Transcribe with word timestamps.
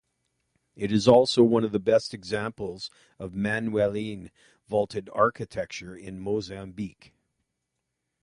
It 0.75 0.91
is 0.91 1.07
also 1.07 1.43
one 1.43 1.63
of 1.63 1.71
the 1.71 1.77
best 1.79 2.11
examples 2.11 2.89
of 3.19 3.33
Manueline 3.35 4.31
vaulted 4.67 5.11
architecture 5.13 5.95
in 5.95 6.19
Mozambique. 6.19 7.13